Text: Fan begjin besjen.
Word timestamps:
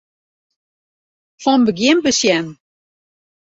Fan 1.43 1.61
begjin 1.69 1.99
besjen. 2.09 2.45